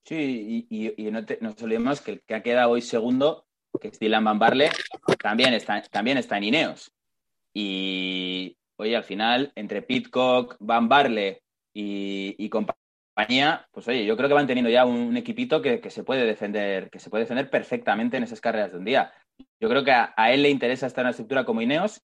[0.04, 3.48] Sí, y, no nos olvidemos que el que ha quedado hoy segundo,
[3.82, 4.40] que es Dylan Van
[5.20, 6.92] también está, también está en Ineos.
[7.52, 11.42] Y, oye, al final, entre Pitcock, Van Barle
[11.74, 16.26] y, compañía, pues oye, yo creo que van teniendo ya un, equipito que, se puede
[16.26, 19.12] defender, que se puede defender perfectamente en esas carreras de un día.
[19.60, 22.02] Yo creo que a, él le interesa estar en una estructura como Ineos,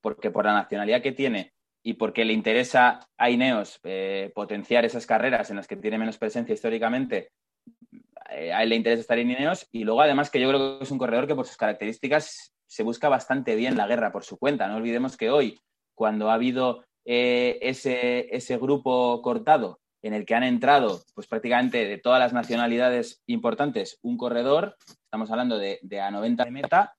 [0.00, 1.52] porque por la nacionalidad que tiene
[1.82, 6.18] y porque le interesa a Ineos eh, potenciar esas carreras en las que tiene menos
[6.18, 7.30] presencia históricamente,
[8.30, 9.66] eh, a él le interesa estar en Ineos.
[9.72, 12.82] Y luego, además, que yo creo que es un corredor que por sus características se
[12.82, 14.68] busca bastante bien la guerra por su cuenta.
[14.68, 15.58] No olvidemos que hoy
[16.00, 21.84] cuando ha habido eh, ese, ese grupo cortado en el que han entrado pues prácticamente
[21.84, 26.94] de todas las nacionalidades importantes un corredor, estamos hablando de, a 90 de meta,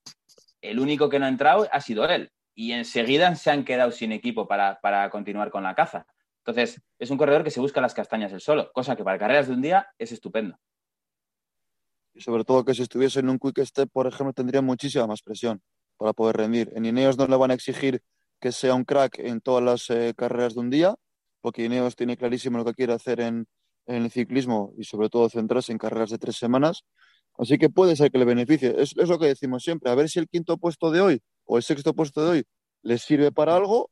[0.60, 2.30] el único que no ha entrado ha sido él.
[2.54, 6.06] Y enseguida se han quedado sin equipo para, continuar con la caza.
[6.46, 9.48] Entonces, es un corredor que se busca las castañas él solo, cosa que para carreras
[9.48, 10.56] de un día es estupendo.
[12.14, 15.22] Y sobre todo que si estuviese en un quick step, por ejemplo, tendría muchísima más
[15.22, 15.60] presión
[15.96, 16.70] para poder rendir.
[16.76, 18.00] En Ineos no le van a exigir
[18.42, 20.96] que sea un crack en todas las eh, carreras de un día,
[21.40, 23.46] porque Ineos tiene clarísimo lo que quiere hacer en,
[23.86, 26.84] el ciclismo y sobre todo centrarse en carreras de tres semanas.
[27.38, 28.74] Así que puede ser que le beneficie.
[28.78, 31.56] Es, es lo que decimos siempre, a ver si el quinto puesto de hoy o
[31.56, 32.44] el sexto puesto de hoy
[32.82, 33.90] les sirve para algo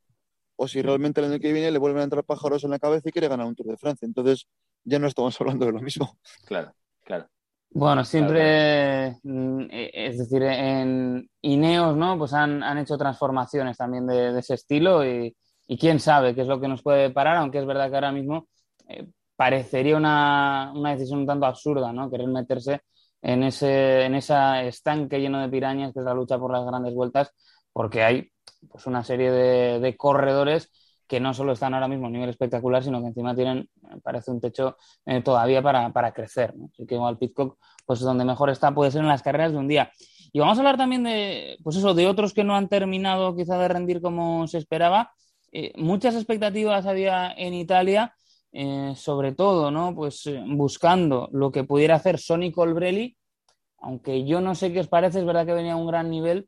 [0.57, 3.09] o si realmente el año que viene le vuelven a entrar pájaros en la cabeza
[3.09, 4.05] y quiere ganar un Tour de Francia.
[4.05, 4.47] Entonces
[4.83, 6.17] ya no estamos hablando de lo mismo.
[6.45, 7.29] Claro, claro.
[7.73, 12.17] Bueno, siempre, mm, e, es decir, en Ineos, ¿no?
[12.17, 15.35] Pues han, han hecho transformaciones también de, de ese estilo y,
[15.67, 18.11] y, quién sabe qué es lo que nos puede parar, aunque es verdad que ahora
[18.11, 18.49] mismo
[18.89, 19.07] eh,
[19.37, 22.11] parecería una, una, decisión un tanto absurda, ¿no?
[22.11, 22.81] Querer meterse
[23.21, 26.93] en ese en esa estanque lleno de pirañas que es la lucha por las grandes
[26.93, 27.31] vueltas,
[27.71, 28.31] porque hay
[28.69, 30.69] pues una serie de, de corredores
[31.11, 33.69] que no solo están ahora mismo a nivel espectacular, sino que encima tienen,
[34.01, 36.55] parece un techo eh, todavía para, para crecer.
[36.55, 36.69] ¿no?
[36.71, 39.67] Así que igual Pitcock, pues donde mejor está puede ser en las carreras de un
[39.67, 39.91] día.
[40.31, 43.57] Y vamos a hablar también de, pues eso, de otros que no han terminado quizá
[43.57, 45.11] de rendir como se esperaba.
[45.51, 48.15] Eh, muchas expectativas había en Italia,
[48.53, 49.93] eh, sobre todo, ¿no?
[49.93, 53.17] Pues buscando lo que pudiera hacer Sonny Colbrelli,
[53.79, 56.47] aunque yo no sé qué os parece, es verdad que venía a un gran nivel,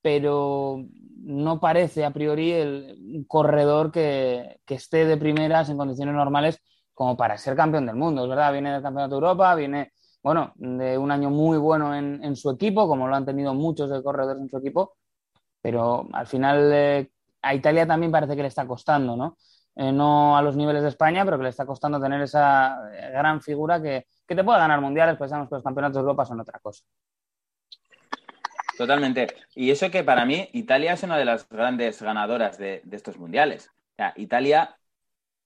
[0.00, 0.84] pero
[1.26, 6.60] no parece a priori el corredor que, esté de primeras en condiciones normales
[6.94, 8.28] como para ser campeón del mundo.
[8.28, 12.50] Verdad, viene del Campeonato de Europa, viene, bueno, de un año muy bueno en, su
[12.50, 14.96] equipo, como lo han tenido muchos de corredores en su equipo,
[15.60, 17.10] pero al final eh,
[17.42, 19.36] a Italia también parece que le está costando, ¿no?
[19.74, 22.78] Eh, no a los niveles de España, pero que le está costando tener esa
[23.12, 26.40] gran figura que, que te pueda ganar mundiales, sabemos que los campeonatos de Europa son
[26.40, 26.84] otra cosa.
[28.76, 29.26] Totalmente.
[29.54, 33.68] Y eso que para mí Italia es una de las grandes ganadoras de, estos mundiales.
[33.68, 34.76] O sea, Italia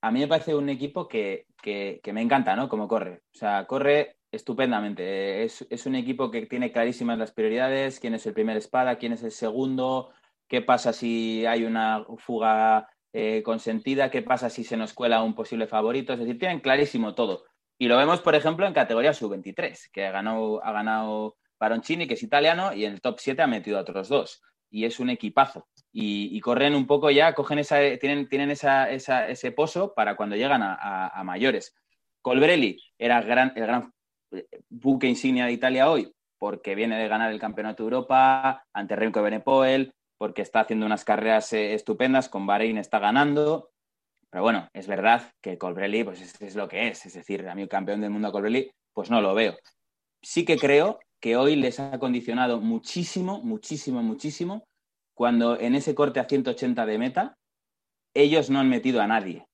[0.01, 2.69] a mí me parece un equipo que, que, que, me encanta, ¿no?
[2.69, 3.23] Como corre.
[3.35, 5.45] O sea, corre estupendamente.
[5.45, 9.13] Es, es, un equipo que tiene clarísimas las prioridades, quién es el primer espada, quién
[9.13, 10.11] es el segundo,
[10.49, 15.35] qué pasa si hay una fuga eh, consentida, qué pasa si se nos cuela un
[15.35, 16.13] posible favorito.
[16.13, 17.45] Es decir, tienen clarísimo todo.
[17.79, 22.15] Y lo vemos, por ejemplo, en categoría sub-23, que ha ganado, ha ganado Baroncini, que
[22.15, 24.43] es italiano, y en el top 7 ha metido a otros dos.
[24.71, 25.69] Y es un equipazo.
[25.93, 30.63] Y, corren un poco ya, cogen esa, tienen, tienen esa, ese pozo para cuando llegan
[30.63, 31.77] a, mayores.
[32.23, 33.93] Colbrelli era el gran
[34.69, 39.21] buque insignia de Italia hoy, porque viene de ganar el Campeonato de Europa ante Remco
[39.21, 43.71] Benepoel, porque está haciendo unas carreras eh, estupendas, con Bahrein está ganando.
[44.31, 47.05] Pero bueno, es verdad que Colbrelli pues es, es, lo que es.
[47.07, 49.57] Es decir, a mí campeón del mundo Colbrelli, pues no lo veo.
[50.23, 54.65] Sí que creo que hoy les ha condicionado muchísimo, muchísimo, muchísimo,
[55.15, 57.37] cuando en ese corte a 180 de meta,
[58.15, 59.47] ellos no han metido a nadie.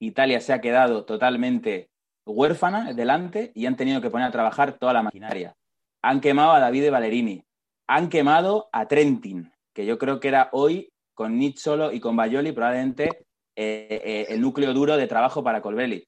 [0.00, 1.88] Italia se ha quedado totalmente
[2.26, 5.54] huérfana delante y han tenido que poner a trabajar toda la maquinaria.
[6.02, 7.42] Han quemado a David Ballerini,
[7.88, 12.52] han quemado a Trentin, que yo creo que era hoy con Nizzolo y con Baioli
[12.52, 13.24] probablemente
[13.56, 16.04] eh, eh, el núcleo duro de trabajo para Colbelli.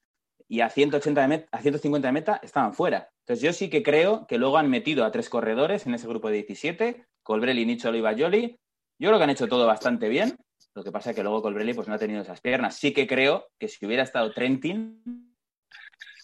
[0.49, 3.09] Y a, 180 de meta, a 150 de meta estaban fuera.
[3.21, 6.29] Entonces yo sí que creo que luego han metido a tres corredores en ese grupo
[6.29, 8.59] de 17, Colbrelli, Nizzolo y Baioli.
[8.99, 10.37] Yo creo que han hecho todo bastante bien.
[10.73, 12.75] Lo que pasa es que luego Colbrelli pues, no ha tenido esas piernas.
[12.75, 15.35] Sí que creo que si hubiera estado Trentin,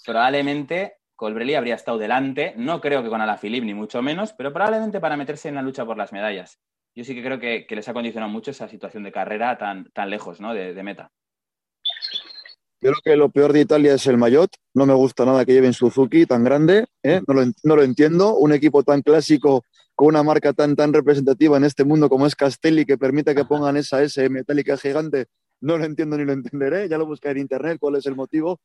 [0.05, 2.53] probablemente Colbrelli habría estado delante.
[2.55, 5.85] No creo que con Alaphilippe, ni mucho menos, pero probablemente para meterse en la lucha
[5.85, 6.61] por las medallas.
[6.95, 10.09] Yo sí que creo que, les ha condicionado mucho esa situación de carrera tan, tan
[10.09, 10.53] lejos ¿no?
[10.53, 11.11] de meta.
[12.83, 14.57] Yo creo que lo peor de Italia es el Mayotte.
[14.73, 16.85] No me gusta nada que lleven Suzuki tan grande.
[17.01, 17.21] ¿eh?
[17.25, 18.35] No, lo, no, lo, entiendo.
[18.35, 19.63] Un equipo tan clásico
[19.95, 23.45] con una marca tan, tan representativa en este mundo como es Castelli que permite que
[23.45, 25.27] pongan esa S metálica gigante.
[25.61, 26.89] No lo entiendo ni lo entenderé.
[26.89, 28.59] Ya lo buscaré en internet cuál es el motivo.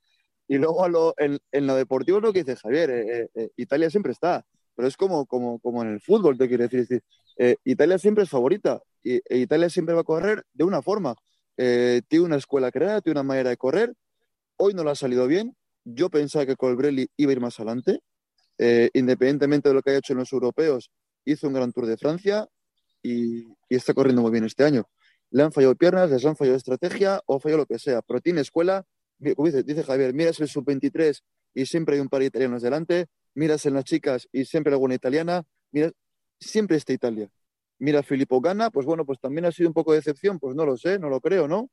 [0.48, 2.90] Y luego a lo, en, en, lo deportivo lo que dice Javier.
[2.90, 4.44] Eh, eh, Italia siempre está.
[4.74, 6.80] Pero es como, como, como en el fútbol, te quiero decir.
[6.80, 8.82] Es decir Italia siempre es favorita.
[9.00, 11.14] Y, e Italia siempre va a correr de una forma.
[11.54, 13.94] tiene una escuela creada, tiene una manera de correr
[14.58, 15.56] Hoy no le ha salido bien.
[15.84, 18.00] Yo pensaba que Colbrelli iba a ir más adelante.
[18.58, 20.90] Eh, independientemente de lo que haya hecho en los europeos,
[21.24, 22.48] hizo un gran Tour de Francia
[23.02, 24.88] y, está corriendo muy bien este año.
[25.30, 28.40] Le han fallado piernas, les han fallado estrategia o fallado lo que sea, pero tiene
[28.40, 28.84] escuela.
[29.36, 31.20] Como dice, Javier, miras el sub-23
[31.54, 33.06] y siempre hay un par de italianos delante.
[33.34, 35.44] Miras en las chicas y siempre alguna italiana.
[35.70, 35.92] Miras,
[36.40, 37.30] siempre está Italia.
[37.78, 40.66] Mira, Filippo Gana, pues bueno, pues también ha sido un poco de decepción, pues no
[40.66, 41.70] lo sé, no lo creo, ¿no?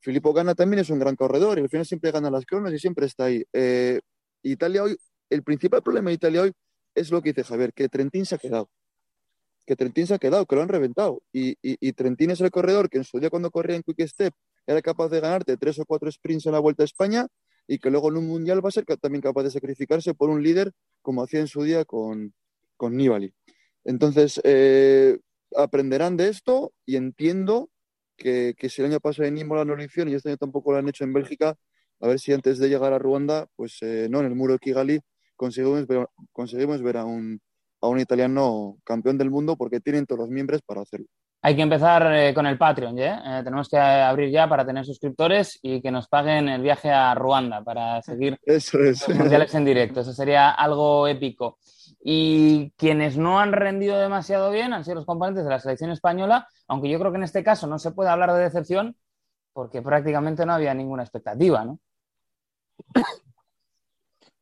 [0.00, 2.78] Filippo Gana también es un gran corredor y al final siempre gana las cronos y
[2.78, 3.44] siempre está ahí.
[3.52, 4.00] Eh,
[4.42, 4.96] Italia hoy,
[5.30, 6.52] el principal problema de Italia hoy
[6.94, 8.70] es lo que dice Javier, que Trentín se ha quedado.
[9.66, 11.22] Que Trentín se ha quedado, que lo han reventado.
[11.32, 14.06] Y, y, y, Trentín es el corredor que en su día cuando corría en Quick
[14.06, 14.32] Step
[14.66, 17.26] era capaz de ganarte tres o cuatro sprints en la Vuelta a España
[17.66, 20.42] y que luego en un mundial va a ser también capaz de sacrificarse por un
[20.42, 22.34] líder como hacía en su día con,
[22.80, 23.32] Nibali.
[23.84, 25.18] Entonces, eh,
[25.56, 27.70] aprenderán de esto y entiendo
[28.18, 30.72] que, que, si el año pasado en Imola no lo hicieron y este año tampoco
[30.72, 31.54] lo han hecho en Bélgica,
[32.00, 34.58] a ver si antes de llegar a Ruanda, pues eh, no, en el muro de
[34.58, 35.00] Kigali,
[35.36, 37.40] conseguimos ver, conseguimos ver a, un,
[37.80, 41.06] a un italiano campeón del mundo porque tienen todos los miembros para hacerlo.
[41.40, 43.22] Hay que empezar eh, con el Patreon, ¿ya?
[43.24, 47.14] Eh, tenemos que abrir ya para tener suscriptores y que nos paguen el viaje a
[47.14, 49.08] Ruanda para seguir Eso es.
[49.08, 50.00] los mundiales en directo.
[50.00, 51.58] Eso sería algo épico.
[52.00, 56.48] Y quienes no han rendido demasiado bien han sido los componentes de la selección española,
[56.68, 58.96] aunque yo creo que en este caso no se puede hablar de decepción
[59.52, 61.80] porque prácticamente no había ninguna expectativa, ¿no?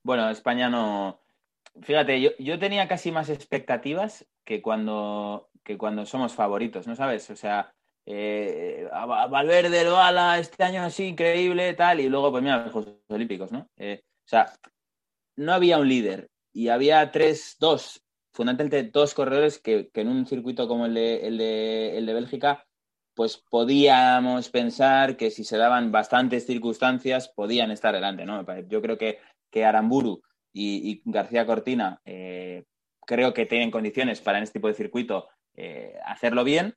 [0.02, 1.20] Bueno, España no.
[1.82, 7.28] Fíjate, yo, yo tenía casi más expectativas que cuando, que cuando somos favoritos, ¿no sabes?
[7.30, 12.58] O sea, eh, Valverde, el Bala, este año así increíble, tal, y luego, pues mira,
[12.58, 13.68] los Juegos Olímpicos, ¿no?
[13.76, 14.52] Eh, o sea,
[15.36, 20.24] no había un líder y había tres, dos, fundamentalmente dos corredores que, que en un
[20.24, 22.66] circuito como el de, el, de, el de Bélgica,
[23.12, 28.42] pues podíamos pensar que si se daban bastantes circunstancias podían estar delante, ¿no?
[28.68, 29.18] Yo creo que,
[29.50, 32.64] que Aramburu y, y García Cortina eh,
[33.06, 36.74] creo que tienen condiciones para en este tipo de circuito eh, hacerlo bien.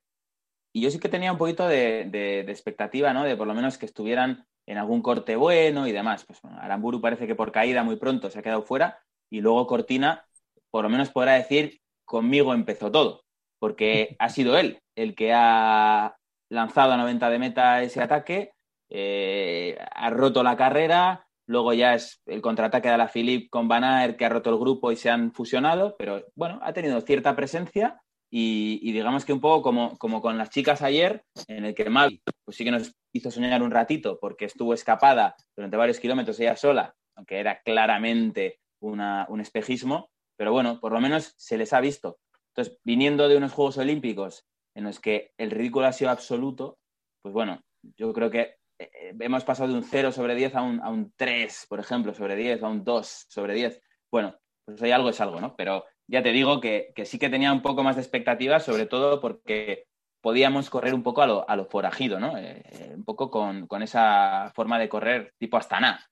[0.74, 3.24] Y yo sí que tenía un poquito de, de, expectativa, ¿no?
[3.24, 6.26] De por lo menos que estuvieran en algún corte bueno y demás.
[6.26, 8.98] Pues Aramburu parece que por caída muy pronto se ha quedado fuera
[9.30, 10.26] y luego Cortina
[10.70, 13.24] por lo menos podrá decir conmigo empezó todo,
[13.58, 16.16] porque ha sido él el que ha
[16.50, 18.52] lanzado a 90 de meta ese ataque,
[18.90, 23.84] eh, ha roto la carrera, luego ya es el contraataque de la Philippe con Van
[23.84, 27.34] Aert que ha roto el grupo y se han fusionado, pero bueno, ha tenido cierta
[27.36, 28.00] presencia
[28.32, 32.22] y, digamos que un poco como, como con las chicas ayer, en el que Mavi
[32.44, 36.56] pues sí que nos hizo soñar un ratito porque estuvo escapada durante varios kilómetros ella
[36.56, 41.80] sola, aunque era claramente una, un espejismo, pero bueno, por lo menos se les ha
[41.80, 42.18] visto.
[42.48, 46.78] Entonces, viniendo de unos Juegos Olímpicos en los que el ridículo ha sido absoluto,
[47.22, 47.62] pues bueno,
[47.96, 51.12] yo creo que eh, hemos pasado de un 0 sobre 10 a un, a un
[51.16, 53.80] 3, por ejemplo, sobre 10, a un 2 sobre 10.
[54.10, 55.54] Bueno, pues hay algo es algo, ¿no?
[55.56, 59.20] Pero ya te digo que, sí que tenía un poco más de expectativas, sobre todo
[59.20, 59.86] porque
[60.20, 62.36] podíamos correr un poco a lo, a forajido, ¿no?
[62.36, 66.04] Eh, un poco con, con, esa forma de correr tipo Astana.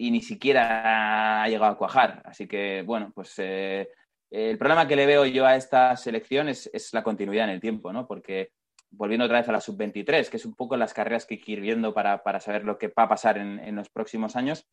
[0.00, 2.22] Y ni siquiera ha llegado a cuajar.
[2.24, 3.86] Así que, bueno, pues eh,
[4.30, 7.60] el problema que le veo yo a esta selección es, es, la continuidad en el
[7.60, 8.06] tiempo, ¿no?
[8.06, 8.52] Porque
[8.90, 11.52] volviendo otra vez a la sub-23, que es un poco las carreras que hay que
[11.52, 14.66] ir viendo para, para saber lo que va a pasar en, en, los próximos años,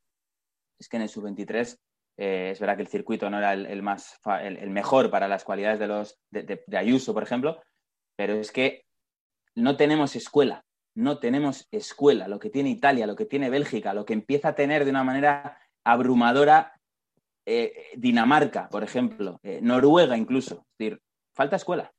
[0.80, 1.78] es que en el sub-23
[2.16, 5.44] eh, es verdad que el circuito no era el, más el, el, mejor para las
[5.44, 7.62] cualidades de los de Ayuso, por ejemplo,
[8.16, 8.86] pero es que
[9.56, 10.64] no tenemos escuela,
[10.98, 14.56] no tenemos escuela, lo que tiene Italia, lo que tiene Bélgica, lo que empieza a
[14.56, 16.74] tener de una manera abrumadora
[17.46, 20.66] eh, Dinamarca, por ejemplo, eh, Noruega incluso.
[20.72, 21.02] Es decir,
[21.36, 21.94] falta escuela.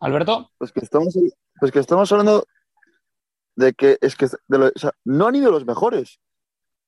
[0.00, 0.50] Alberto.
[0.56, 1.14] Pues que estamos,
[1.60, 2.46] pues que estamos hablando
[3.54, 6.20] de que es que de lo, o sea, no han ido los mejores.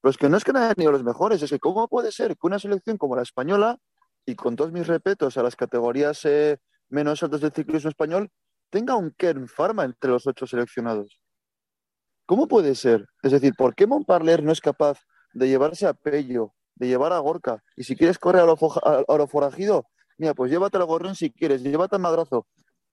[0.01, 2.11] Pero es que no es que no hayan ido los mejores, es que cómo puede
[2.11, 3.79] ser que una selección como la española,
[4.25, 8.31] y con todos mis respetos a las categorías eh, menos altas del ciclismo español,
[8.75, 11.21] tenga un Kern Pharma entre los ocho seleccionados.
[12.27, 13.07] ¿Cómo puede ser?
[13.23, 14.99] Es decir, ¿por qué Montparler no es capaz
[15.33, 17.63] de llevarse a Pello, de llevar a Gorka?
[17.77, 19.87] Y si quieres correr a lo, a, a forajido,
[20.19, 22.49] mira, pues llévate al Gorrón si quieres, llévate al Madrazo,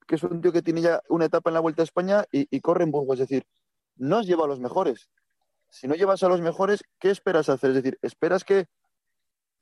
[0.05, 2.45] que es un tío que tiene ya una etapa en la Vuelta a España y,
[2.55, 3.19] y corre en Burgos.
[3.19, 3.47] Es decir,
[3.95, 5.09] no os lleva a los mejores.
[5.71, 7.71] Si no llevas a los mejores, ¿qué esperas hacer?
[7.71, 8.67] Es decir, ¿esperas que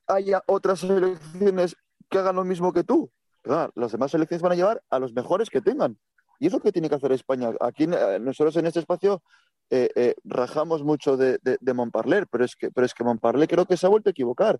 [0.06, 1.76] haya otras selecciones
[2.10, 3.10] que hagan lo mismo que tú?
[3.42, 5.98] Las demás selecciones van a llevar a los mejores que tengan.
[6.40, 7.52] Y es lo que tiene que hacer España.
[7.60, 9.22] Aquí eh, nosotros en este espacio
[9.68, 13.66] eh, eh, rajamos mucho de, de, Montparler, pero es, que, pero es que Montparler creo
[13.66, 14.58] que se ha vuelto a equivocar.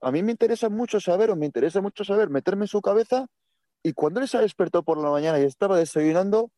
[0.00, 3.26] A mí me interesa mucho saber, o me interesa mucho saber, meterme en su cabeza,
[3.82, 6.50] y cuando él se despertó por la mañana y estaba desayunando,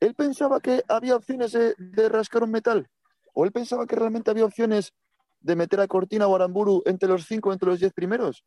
[0.00, 2.88] él pensaba que había opciones de, de rascar un metal,
[3.32, 4.92] o él pensaba que realmente había opciones
[5.40, 8.44] de meter a Cortina o Aramburu entre los cinco, entre los diez primeros.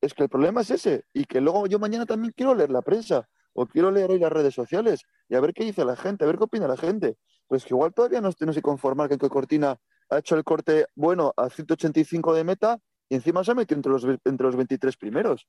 [0.00, 2.82] Es que el problema es ese, y que luego yo mañana también quiero leer la
[2.82, 6.24] prensa o quiero leer hoy las redes sociales y a ver qué dice la gente,
[6.24, 7.16] a ver qué opina la gente.
[7.46, 9.76] Pues que igual todavía no tenemos que conformar que Cortina
[10.10, 13.92] ha hecho el corte bueno a 185 de meta y encima se ha metido entre
[13.92, 15.46] los, entre los 23 primeros.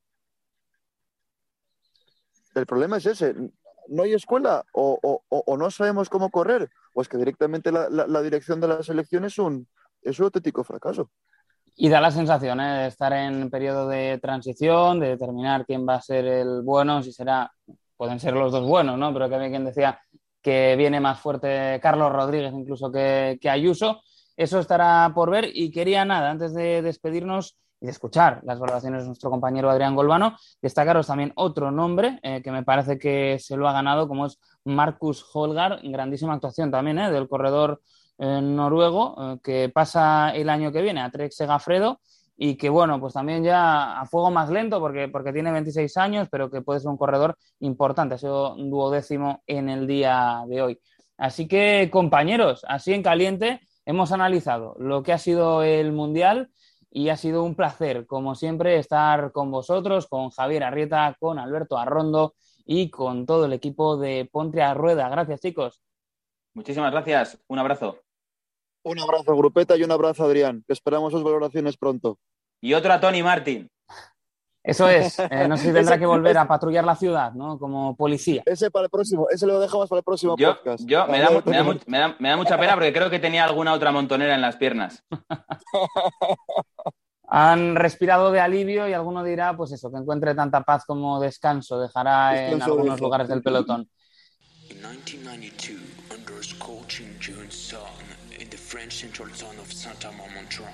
[2.55, 3.35] El problema es ese.
[3.87, 7.89] No hay escuela o, o, o no sabemos cómo correr o es que directamente la,
[7.89, 9.67] la, la dirección de la selección es un,
[10.01, 11.11] es un auténtico fracaso.
[11.75, 12.81] Y da la sensación ¿eh?
[12.81, 17.11] de estar en periodo de transición, de determinar quién va a ser el bueno, si
[17.11, 17.51] será
[17.97, 19.13] pueden ser los dos buenos, ¿no?
[19.13, 19.99] Pero que había quien decía
[20.41, 24.01] que viene más fuerte Carlos Rodríguez incluso que, Ayuso.
[24.35, 29.03] Eso estará por ver y quería nada, antes de despedirnos y de escuchar las valoraciones
[29.03, 33.55] de nuestro compañero Adrián Golbano, destacaros también otro nombre eh, que me parece que se
[33.55, 37.81] lo ha ganado, como es Marcus Holgar, grandísima actuación también eh, del corredor
[38.17, 41.99] eh, noruego, que pasa el año que viene a Trek Segafredo
[42.35, 46.27] y que bueno, pues también ya a fuego más lento porque, porque tiene 26 años,
[46.31, 50.79] pero que puede ser un corredor importante, ha sido duodécimo en el día de hoy.
[51.17, 56.49] Así que compañeros, así en caliente, hemos analizado lo que ha sido el Mundial
[56.89, 61.77] y ha sido un placer, como siempre, estar con vosotros, con Javier Arrieta, con Alberto
[61.77, 65.09] Arrondo y con todo el equipo de Ponte a Rueda.
[65.09, 65.81] Gracias, chicos.
[66.53, 67.39] Muchísimas gracias.
[67.47, 68.12] Un abrazo.
[68.83, 70.63] Un abrazo, Grupeta, y un abrazo, Adrián.
[70.67, 72.19] Que esperamos sus valoraciones pronto.
[72.61, 73.69] Y otro a Tony Martin.
[74.63, 75.19] Eso es.
[75.19, 77.59] Eh, no sé si tendrá que volver a patrullar la ciudad, ¿no?
[77.59, 78.43] Como policía.
[78.45, 80.85] Ese para el próximo, ese lo dejamos para el próximo yo, podcast.
[80.85, 81.57] Yo me da, me,
[81.97, 85.03] da, me da, mucha pena porque creo que tenía alguna otra montonera en las piernas.
[87.27, 91.79] Han respirado de alivio y alguno dirá, pues eso, que encuentre tanta paz como descanso,
[91.79, 93.89] dejará en algunos lugares del pelotón.
[94.69, 96.53] In 1992,
[98.73, 100.73] French central zone of Saint-Amand-Montrand,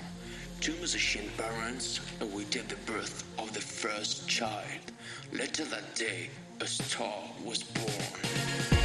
[0.62, 4.94] two musician parents awaited the birth of the first child.
[5.34, 6.30] Later that day,
[6.62, 8.79] a star was born.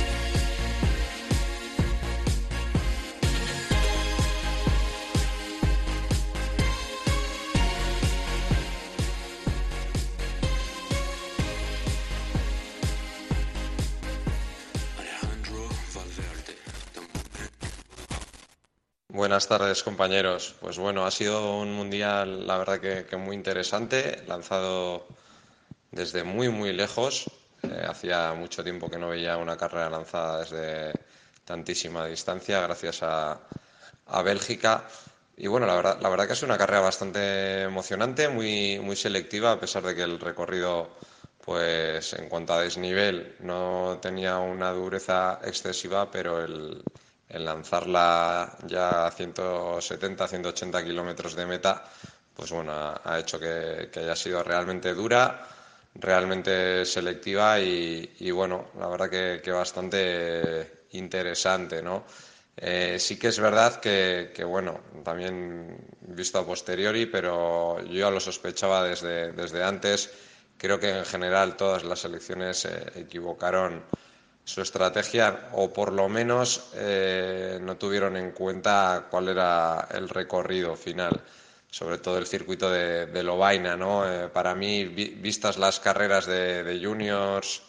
[19.15, 20.57] Buenas tardes, compañeros.
[20.61, 25.07] Pues bueno, ha sido un mundial, la verdad que, muy interesante, lanzado
[25.93, 27.31] desde muy, muy lejos.
[27.63, 31.01] Eh, hacía mucho tiempo que no veía una carrera lanzada desde
[31.45, 33.39] tantísima distancia, gracias a,
[34.25, 34.83] Bélgica.
[35.37, 38.97] Y bueno, la verdad, la verdad que ha sido una carrera bastante emocionante, muy, muy
[38.97, 40.89] selectiva, a pesar de que el recorrido,
[41.45, 46.83] pues en cuanto a desnivel, no tenía una dureza excesiva, pero el,
[47.35, 51.85] el lanzarla ya a 170, 180 kilómetros de meta,
[52.35, 55.45] pues bueno, ha, hecho que, haya sido realmente dura,
[55.97, 59.11] realmente selectiva y, bueno, la verdad
[59.43, 62.05] que, bastante interesante, ¿no?
[62.57, 68.85] Eh, sí que es verdad que, bueno, también visto a posteriori, pero yo lo sospechaba
[68.85, 70.11] desde, desde antes.
[70.57, 73.83] Creo que en general todas las selecciones se equivocaron
[74.45, 80.77] su estrategia o por lo menos eh, no tuvieron en cuenta cuál era el recorrido
[80.77, 81.23] final,
[81.71, 83.77] sobre todo el circuito de, de Lovaina.
[83.77, 84.11] ¿no?
[84.11, 87.63] Eh, para mí, vistas las carreras de, juniors,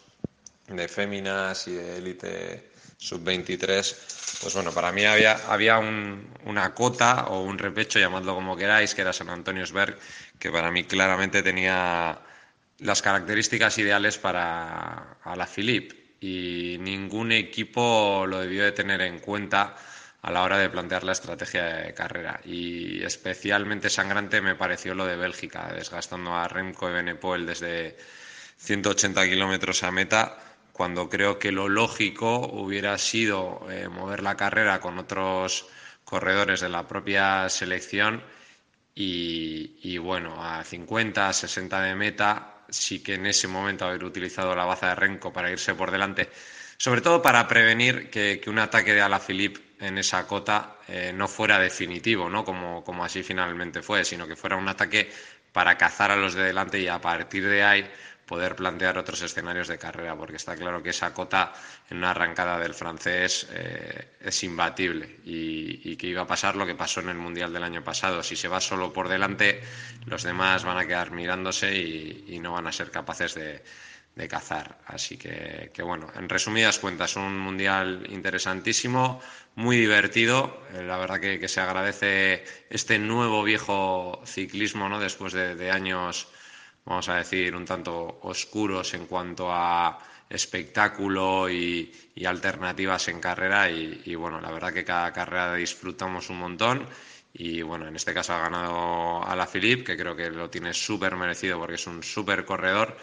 [0.68, 7.42] de féminas y de élite sub-23, pues bueno, para mí había, había una cota o
[7.42, 9.98] un repecho, llamadlo como queráis, que era San Antonio Sberg,
[10.38, 12.18] que para mí claramente tenía
[12.78, 19.18] las características ideales para a la Philippe y ningún equipo lo debió de tener en
[19.18, 19.76] cuenta
[20.22, 22.40] a la hora de plantear la estrategia de carrera.
[22.44, 27.96] Y especialmente sangrante me pareció lo de Bélgica, desgastando a Remco Benepol desde
[28.56, 30.38] 180 kilómetros a meta,
[30.72, 35.68] cuando creo que lo lógico hubiera sido eh, mover la carrera con otros
[36.04, 38.22] corredores de la propia selección
[38.94, 44.54] y, y bueno, a 50, 60 de meta sí que en ese momento haber utilizado
[44.54, 46.30] la baza de Renko para irse por delante,
[46.76, 51.58] sobre todo para prevenir que, un ataque de Alaphilippe en esa cota eh, no fuera
[51.58, 52.44] definitivo, ¿no?
[52.44, 55.10] Como, como así finalmente fue, sino que fuera un ataque
[55.52, 57.90] para cazar a los de delante y a partir de ahí
[58.26, 61.52] poder plantear otros escenarios de carrera, porque está claro que esa cota
[61.88, 66.74] en una arrancada del francés eh, es imbatible y, que iba a pasar lo que
[66.74, 68.22] pasó en el Mundial del año pasado.
[68.22, 69.62] Si se va solo por delante,
[70.06, 73.62] los demás van a quedar mirándose y, no van a ser capaces de,
[74.28, 74.78] cazar.
[74.86, 79.20] Así que, bueno, en resumidas cuentas, un Mundial interesantísimo,
[79.54, 80.62] muy divertido.
[80.74, 84.98] Eh, la verdad que, se agradece este nuevo viejo ciclismo, ¿no?
[85.00, 86.28] Después de años
[86.86, 91.92] vamos a decir, un tanto oscuros en cuanto a espectáculo y,
[92.24, 96.86] alternativas en carrera y, bueno, la verdad que cada carrera disfrutamos un montón
[97.34, 100.72] y bueno, en este caso ha ganado a la Philippe, que creo que lo tiene
[100.72, 102.96] súper merecido porque es un súper corredor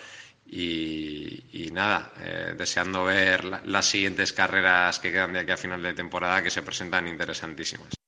[0.46, 5.94] y, nada, eh, deseando ver las siguientes carreras que quedan de aquí a final de
[5.94, 8.03] temporada que se presentan interesantísimas.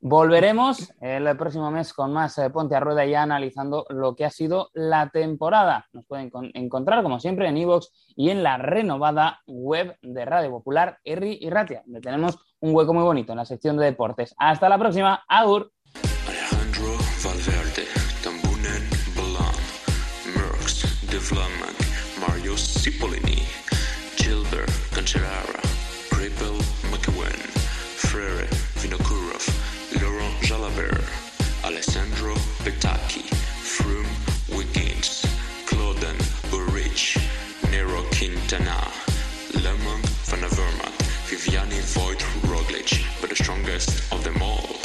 [0.00, 4.30] Volveremos el próximo mes con más eh, Ponte a Rueda ya analizando lo que ha
[4.30, 5.88] sido la temporada.
[5.92, 10.98] Nos pueden encontrar, como siempre, en iVoox y en la renovada web de Radio Popular,
[11.02, 14.36] Erri y Ratia, donde tenemos un hueco muy bonito en la sección de deportes.
[14.38, 15.24] Hasta la próxima.
[15.26, 15.72] Agur.
[16.28, 17.88] Alejandro Valverde,
[18.22, 18.88] Tambunen
[20.32, 21.18] Merckx, De
[22.20, 23.42] Mario Cipollini,
[24.16, 25.47] Gilbert Cancellara,
[43.48, 44.78] strongest of them all.